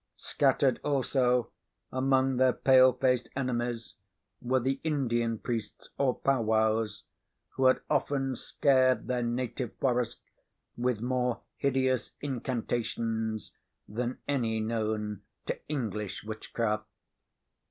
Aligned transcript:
Scattered 0.17 0.79
also 0.83 1.51
among 1.91 2.37
their 2.37 2.53
pale 2.53 2.91
faced 2.91 3.29
enemies 3.35 3.97
were 4.41 4.59
the 4.59 4.79
Indian 4.83 5.37
priests, 5.37 5.89
or 5.95 6.15
powwows, 6.15 7.03
who 7.49 7.65
had 7.67 7.81
often 7.87 8.35
scared 8.35 9.05
their 9.05 9.21
native 9.21 9.75
forest 9.77 10.21
with 10.75 11.01
more 11.03 11.41
hideous 11.55 12.13
incantations 12.19 13.53
than 13.87 14.17
any 14.27 14.59
known 14.59 15.21
to 15.45 15.59
English 15.67 16.23
witchcraft. 16.23 16.87